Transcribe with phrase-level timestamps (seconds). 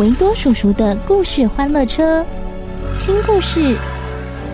[0.00, 2.24] 维多叔叔的故事欢乐车，
[3.00, 3.76] 听故事，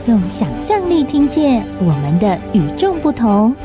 [0.07, 3.57] 用想象力听见我们的与众不同。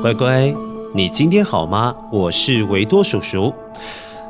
[0.00, 0.54] 乖乖，
[0.96, 1.92] 你今天好吗？
[2.12, 3.52] 我是维多叔叔。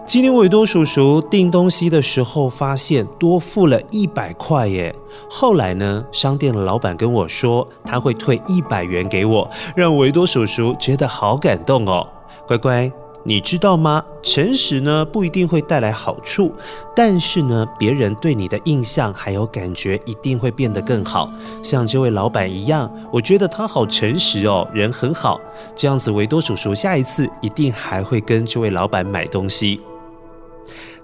[0.07, 4.95] 今天维多叔叔订东西的时候，发现多付了一百块耶。
[5.29, 12.09] 后来呢，商店的老板跟我说，他会退一百元给我，让维多叔叔觉得好感动哦。
[12.47, 12.91] 乖乖。
[13.27, 14.05] 你知道吗？
[14.22, 16.53] 诚实呢，不一定会带来好处，
[16.94, 21.30] 但是呢，别人对你的印象还有感觉一定会变得更好。
[21.62, 25.41] 像这位老板一样，我觉得他好诚实哦，人很好。
[25.75, 29.80] 这样子，维多叔叔下一次一定还会跟这位老板买东西。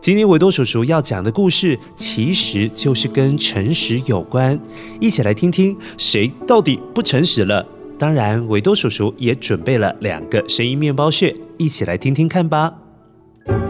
[0.03, 4.61] 今天维多叔叔要讲的故事，其实就是跟诚实有关。
[5.01, 7.67] 一起来听听，谁到底不诚实了？
[8.01, 12.73] 当然，维多叔叔也准备了两个声音面包屑，一起来听听看吧。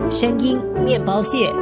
[0.08, 1.52] 声音面包屑。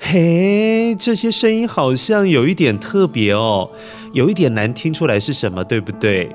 [0.00, 0.61] 嘿，
[0.94, 3.70] 这些声音好像有一点特别哦。
[4.12, 6.30] 有一点难听出来是什么，对不对？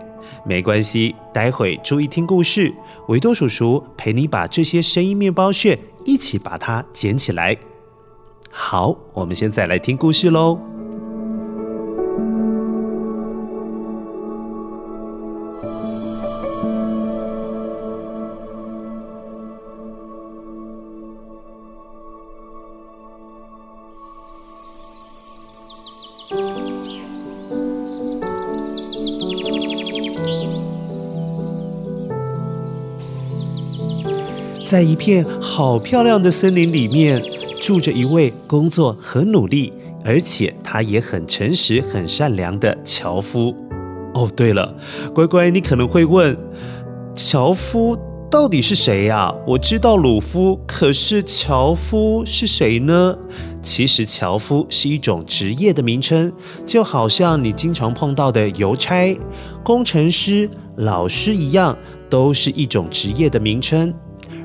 [0.45, 2.73] 没关系，待会注意听故事，
[3.07, 7.55] 维多叔叔陪你把这些声音面包屑一起把它捡起来。
[8.51, 10.76] 好，我们现在来听故事喽。
[34.67, 37.23] 在一片好漂亮的森林里面，
[37.61, 39.71] 住着一位工作很努力，
[40.03, 43.55] 而且他也很诚实、很善良的樵夫。
[44.13, 44.75] 哦，对了，
[45.13, 46.37] 乖乖，你可能会问，
[47.15, 47.97] 樵夫
[48.29, 49.33] 到底是谁呀？
[49.47, 53.17] 我知道鲁夫，可是樵夫是谁呢？
[53.61, 56.29] 其实，樵夫是一种职业的名称，
[56.65, 59.17] 就好像你经常碰到的邮差、
[59.63, 61.77] 工程师、老师一样，
[62.09, 63.93] 都是一种职业的名称。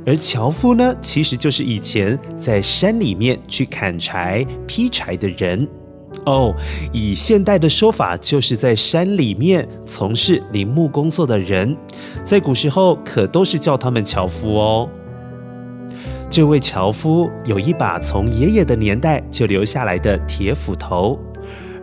[0.04, 5.68] 而樵夫呢，其实就是以前在山里面去砍柴、劈柴的人。
[6.26, 6.54] 哦，
[6.92, 11.76] 以现代的说法，就是在山里面从事林木工作的人。
[12.24, 14.88] 在古时候，可都是叫他们樵夫哦。
[16.28, 21.18] 这位樵夫有一把从爷爷的年代就留下来的铁斧头。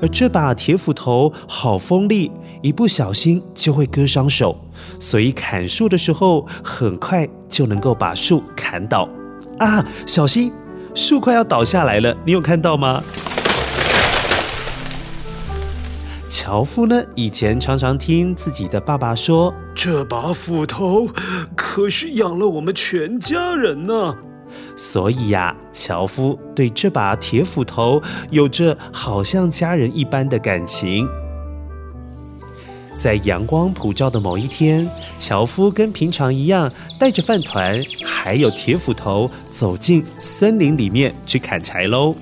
[0.02, 2.32] 而这把铁斧头好锋利，
[2.62, 4.58] 一不小心就会割伤手，
[5.00, 9.08] 所以砍树的时候很快就能够把树砍倒。
[9.58, 10.52] 啊，小心，
[10.94, 13.02] 树快要倒下来了，你有看到吗？
[16.28, 21.08] 樵夫呢，以前常常听自己的爸爸说：“这把斧头
[21.56, 24.16] 可是养了我们全家人呢。”
[24.76, 31.08] 所以呀，樵夫对这把铁斧头有着好像家人一般的感情。
[33.00, 34.86] 在阳光普照的某一天，
[35.18, 36.70] 樵夫跟平常一样，
[37.00, 42.14] 带着饭团还有铁斧头，走进森林里面去砍柴喽。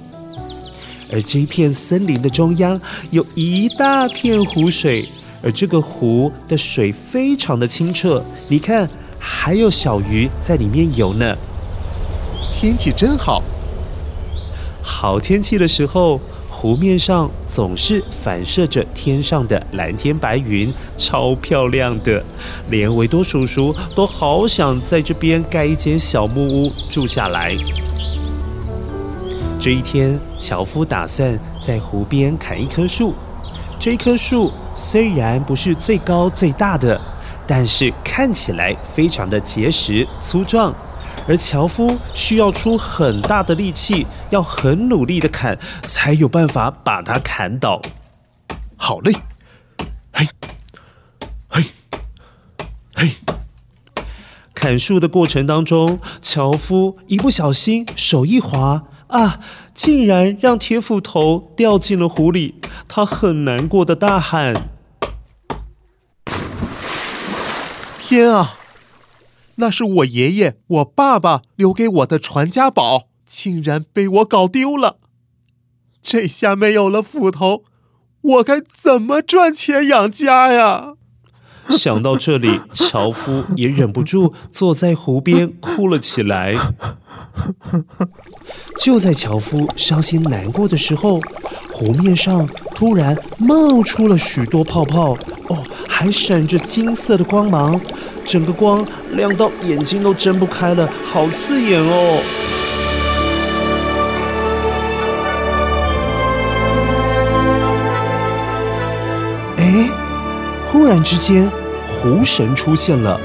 [1.12, 2.80] 而这一片森林的中央
[3.10, 5.10] 有一大片湖水，
[5.42, 8.88] 而这个湖的水非常的清澈，你看。
[9.20, 11.36] 还有小鱼在里面游呢。
[12.54, 13.42] 天气真好，
[14.82, 16.22] 好天气的时候，
[16.60, 22.20] 湖面上总是反射着天上的蓝天白云，超漂亮的，
[22.72, 27.56] 连维多叔叔都好想在这边盖一间小木屋住下来。
[29.60, 33.14] 这一天，樵夫打算在湖边砍一棵树。
[33.80, 37.00] 这棵树虽然不是最高最大的，
[37.46, 40.74] 但是看起来非常的结实粗壮，
[41.28, 47.82] 而樵夫需要出很大的力气，要很努力的砍，才有办法把它砍倒。
[48.76, 49.12] 好嘞，
[50.14, 50.28] 嘿，
[51.50, 51.64] 嘿，
[52.96, 53.12] 嘿！
[54.54, 58.84] 砍树的过程当中，樵夫一不小心手一滑。
[59.08, 59.40] 啊！
[59.74, 62.56] 竟然让铁斧头掉进了湖里，
[62.90, 64.68] 他很难过的大喊
[67.98, 68.57] ：“天啊！
[69.58, 74.98] 那是我爷爷、我爸爸留给我的传家宝，竟然被我搞丢了！
[76.02, 77.64] 这下没有了斧头，
[78.22, 80.94] 我该怎么赚钱养家呀？”
[81.70, 86.56] 想到这里，樵夫也忍不住坐在湖边哭了起来。
[88.78, 91.20] 就在樵夫伤心难过的时候，
[91.70, 95.12] 湖面上突然冒出了许多泡泡，
[95.50, 97.78] 哦，还闪着金色的光芒，
[98.28, 102.22] 整个光亮到眼睛都睁不开了，好刺眼哦！
[109.58, 109.90] 哎。
[110.70, 111.50] 忽然之间，
[111.88, 113.20] 湖神出现了。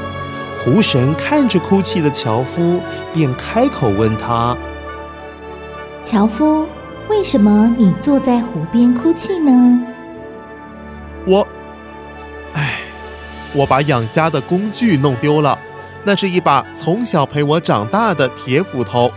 [0.57, 2.81] 湖神看着哭泣的樵夫，
[3.13, 4.57] 便开口问他
[6.03, 6.65] ：“樵夫，
[7.09, 9.81] 为什么你坐在湖边哭泣呢
[11.27, 11.47] ？”“我……
[13.53, 15.59] 哎，我把养家的工具弄丢了，
[16.05, 19.11] 那是一把从小陪我长大的铁斧头。”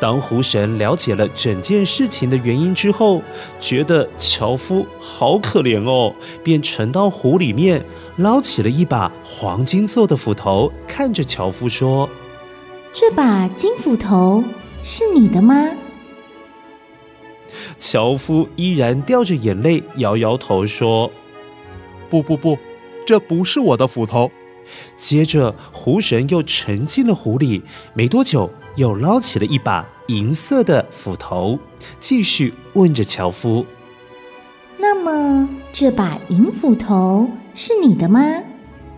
[0.00, 3.20] 当湖神了解了整件事情的原因之后，
[3.58, 6.14] 觉得樵夫好可怜哦，
[6.44, 7.84] 便沉到湖里面，
[8.18, 12.08] 捞起了一把黄金做的斧头，看着樵夫说
[12.92, 14.44] ：“这把金斧头
[14.84, 15.68] 是你的吗？”
[17.76, 21.10] 樵夫依然掉着眼泪，摇摇头说
[22.08, 22.56] ：“不不不，
[23.08, 24.30] 这不是我的斧头。”
[24.98, 27.62] 接着，湖神又沉进了湖里，
[27.94, 31.58] 没多久，又捞起了一把银色的斧头，
[31.98, 33.64] 继续问着樵夫
[34.76, 38.20] ：“那么，这把银斧头是你的吗？”“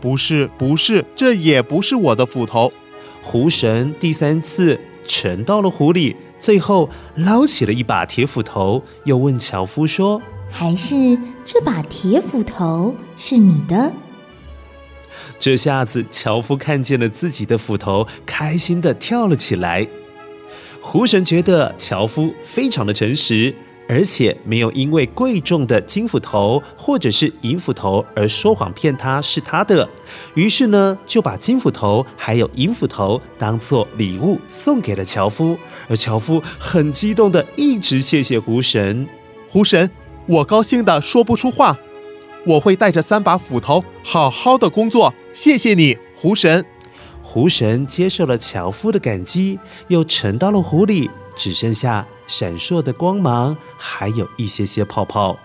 [0.03, 2.73] 不是，不是，这也不是我的斧头。”
[3.23, 13.93] 湖神第三次沉到了湖里，最后捞起了一把铁斧头，又问樵夫说：“还是这把铁斧头是你的？”
[15.39, 19.87] 这下子，樵夫看见了自己的斧头，开心的跳了起来。
[20.83, 23.55] 湖神觉得樵夫非常的诚实，
[23.89, 29.89] 而且没有因为贵重的金斧头或者是银斧头而说谎骗他是他的。
[30.35, 35.57] 于是呢，就把金斧头还有银斧头当做礼物送给了樵夫。
[35.89, 39.07] 而樵夫很激动的一直谢谢湖神。
[39.49, 39.91] 湖神，
[40.27, 41.79] 我高兴的说不出话。
[42.47, 46.65] 我会带着三把斧头好好的工作，谢谢你，湖神。
[47.23, 49.59] 湖神接受了樵夫的感激，
[49.89, 55.37] 又沉到了湖里，只剩下闪烁的光芒，还有一些些泡泡。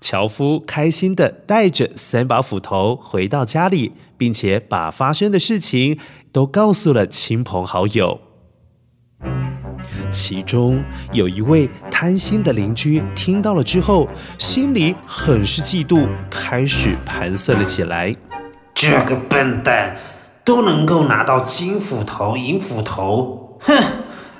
[0.00, 5.98] 樵夫开心的带着三把斧头回到家里，并且把发生的事情
[6.32, 8.29] 都告诉了亲朋好友。
[10.10, 18.14] 其中有一位贪心的邻居听到了之后，心里很是嫉妒，开始盘算了起来。
[18.74, 19.96] 这个笨蛋
[20.44, 23.74] 都能够拿到金斧头、银斧头，哼，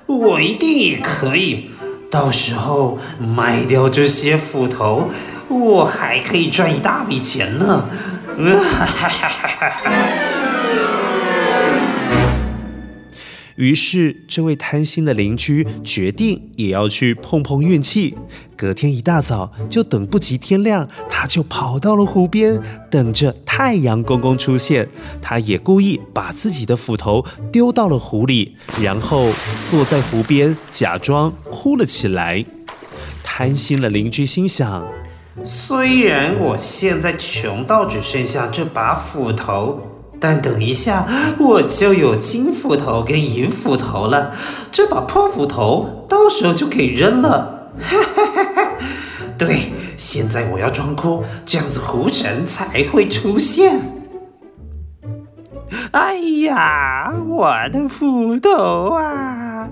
[0.06, 1.70] 我一定也可以。
[2.10, 5.08] 到时候卖掉这些斧头，
[5.48, 7.88] 我还可以赚一大笔钱呢。
[8.36, 9.72] 哈哈哈哈哈。
[13.60, 18.16] 于是，这位贪心的邻居决定也要去碰碰运气。
[18.56, 22.58] 隔天一大早，就等不及天亮，他就跑到了湖边，
[22.90, 24.88] 等着太阳公公出现。
[25.20, 29.28] 他也故意把自己的斧头丢到了湖里，然后
[29.68, 32.42] 坐在湖边，假装哭了起来。
[33.22, 34.86] 贪心的邻居心想：
[35.44, 39.89] 虽然我现在穷到只剩下这把斧头。
[40.20, 41.06] 但等一下，
[41.38, 44.32] 我就有金斧头跟银斧头了。
[44.70, 47.72] 这把破斧头到时候就可以扔了。
[47.80, 48.70] 哈哈哈哈！
[49.38, 53.80] 对，现在我要装哭，这样子狐神才会出现。
[55.92, 59.68] 哎呀，我的斧头啊，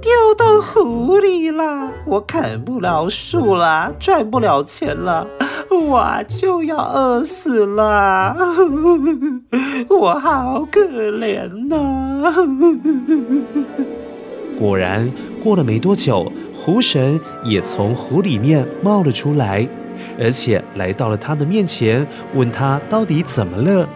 [0.00, 1.92] 掉到湖里了！
[2.06, 5.26] 我砍不了树了，赚不了钱了，
[5.80, 8.36] 我就要饿死了！
[9.90, 12.32] 我好可怜呐、
[14.58, 15.10] 果然，
[15.42, 19.68] 过了没多久，狐神也从湖里面冒了出来，
[20.18, 23.88] 而且来到了他的面前，问他到底怎么了。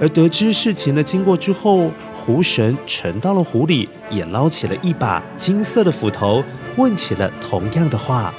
[0.00, 6.42] 而得知事情的经过之后，狐神沉到了湖里，也捞起了一把金色的斧头，
[6.76, 8.32] 问起了同样的话：“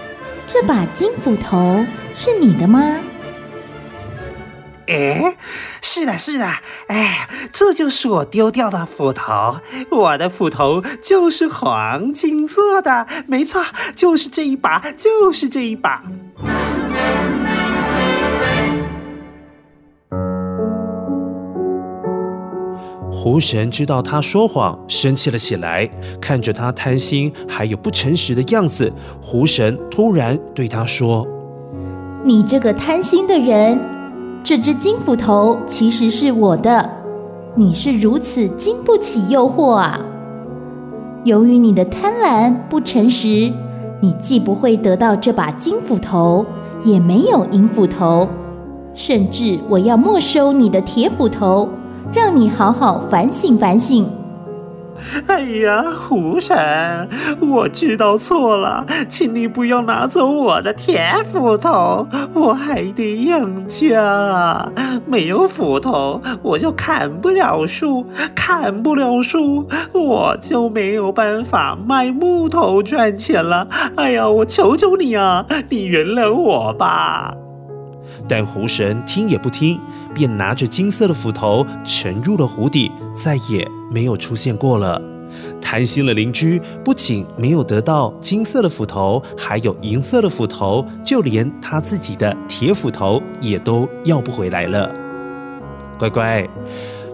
[0.45, 1.85] 这把金斧头
[2.15, 2.81] 是你的吗
[4.85, 5.37] ？”“哎，
[5.81, 6.45] 是的，是的，
[6.87, 9.55] 哎，这就是我丢掉的斧头。
[9.89, 13.63] 我的斧头就是黄金做的，没错，
[13.95, 16.03] 就是这一把，就是这一把。”
[23.23, 25.89] 狐神知道他说谎，生气了起来。
[26.19, 31.25] 看着他贪心还有不诚实的样子，狐神突然对他说
[32.21, 33.79] ：“你这个贪心的人，
[34.43, 36.89] 这只金斧头其实是我的。
[37.55, 39.97] 你是如此经不起诱惑啊！
[41.23, 43.49] 由于你的贪婪不诚实，
[44.01, 46.45] 你既不会得到这把金斧头，
[46.83, 48.27] 也没有银斧头，
[48.93, 51.65] 甚至我要没收你的铁斧头。”
[52.15, 54.07] 让你好好反省反省。
[55.27, 57.09] 哎呀，狐神，
[57.41, 64.71] 我知道错了，请你不要拿走我的铁斧头，我还得养家，
[65.07, 68.05] 没有斧头我就砍不了树，
[68.35, 73.67] 砍不了树我就没有办法卖木头赚钱了。
[73.95, 77.33] 哎呀，我求求你啊，你原谅我吧。
[78.29, 79.77] 但狐神听也不听，
[80.13, 85.01] 便拿着金色的斧头沉入了湖底，再也没有出现过了。
[85.59, 94.91] 贪心的邻居不仅没有得到金色的斧头，还有银色的斧头，就连他自己的铁斧头也都要不回来了。
[95.97, 96.47] 乖乖，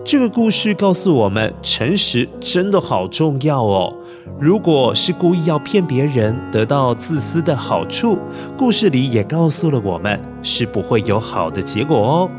[0.04, 3.96] 这个故事告诉我们，诚实真的好重要哦。
[4.38, 8.18] 如果是故意要骗别人得到自私的好处，
[8.58, 12.32] 故事里也告诉了我们是不会有好的结果哦。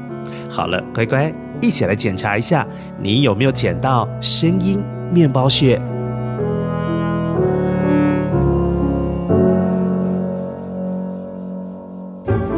[0.48, 2.66] 好了，乖乖，一起来检查一下，
[3.00, 5.80] 你有没有捡到声音面包屑？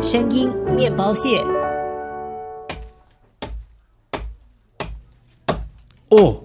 [0.00, 1.44] 声音面包屑。
[6.10, 6.42] 哦。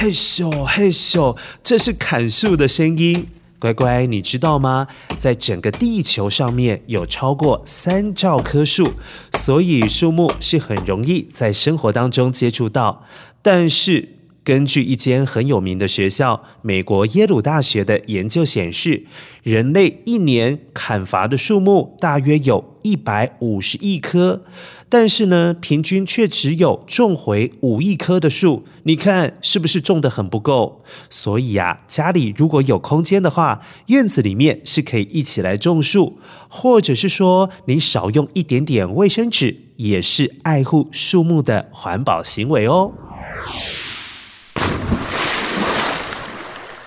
[0.00, 3.26] 嘿咻嘿咻，这是砍树的声音。
[3.58, 4.86] 乖乖，你知道吗？
[5.18, 8.92] 在整个地球上面有超过三兆棵树，
[9.32, 13.04] 所以树木是很容易在生活当中接触到。
[13.42, 14.17] 但是，
[14.48, 19.04] 根据一间很有名的学校——美国耶鲁大学的研究显示，
[19.42, 24.42] 人类一年砍伐的树木大约有一百五十亿棵，
[24.88, 28.64] 但是呢，平均却只有种回五亿棵的树。
[28.84, 30.82] 你看是不是种得很不够？
[31.10, 42.90] 所以呀，家里如果有空间的话，院子里面是可以一起来种树，或者是说你少用一点点卫生纸，也是爱护树木的环保行为哦。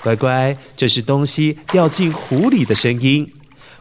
[0.03, 3.31] 乖乖，这是东西掉进湖里的声音。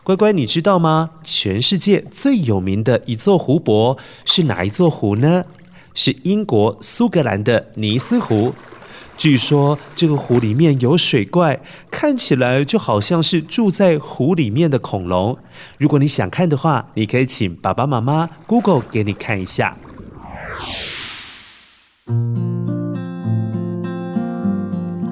[0.03, 1.11] 乖乖，你知道吗？
[1.25, 5.45] 全世界最有名的一座湖泊是哪一座湖呢？
[5.95, 8.55] 是英国苏格兰的尼斯湖。
[9.17, 11.61] 据说这个湖里面有水怪，
[11.91, 15.37] 看起来就好像是住在湖里面的恐龙。
[15.77, 19.77] 如果你想看的话，你可以请爸爸妈妈 Google 给你看一下。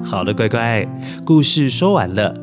[0.09, 0.83] 好了，乖乖，
[1.23, 2.33] 故事说完了。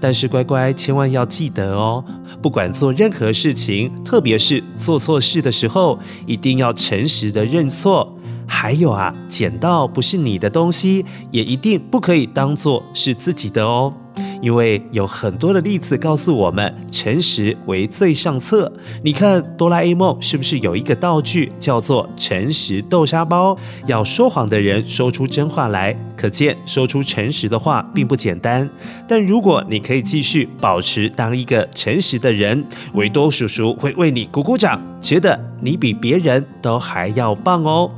[0.00, 2.04] 但是乖乖，千万要记得哦，
[2.40, 8.16] 不管做任何事情，特别是做错事的时候，一定要诚实的认错。
[8.46, 13.92] 还有啊，捡到不是你的东西，也一定不可以当做是自己的哦。
[14.40, 18.72] 因为有很多的例子告诉我们，诚实为最上策。
[19.02, 23.56] 你看哆啦 A 梦是不是有一个道具叫做诚实豆沙包？
[23.86, 28.68] 要说谎的人说出真话来，可见说出诚实的话并不简单。
[29.08, 32.64] 但如果你可以继续保持当一个诚实的人，
[32.94, 37.90] 维多叔叔会为你鼓鼓掌，觉得你比别人都还要棒哦。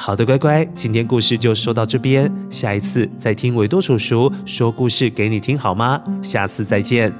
[0.00, 6.00] 好的，乖乖，今天故事就说到这边，下一次再听维多叔叔说故事给你听好吗？
[6.22, 7.12] 下次再见。